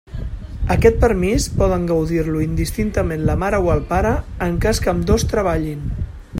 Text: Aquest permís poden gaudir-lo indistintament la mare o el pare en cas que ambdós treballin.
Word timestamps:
Aquest 0.75 0.95
permís 1.03 1.45
poden 1.59 1.85
gaudir-lo 1.91 2.41
indistintament 2.45 3.27
la 3.29 3.37
mare 3.45 3.61
o 3.67 3.71
el 3.77 3.87
pare 3.95 4.17
en 4.47 4.59
cas 4.65 4.85
que 4.87 4.93
ambdós 4.97 5.31
treballin. 5.35 5.89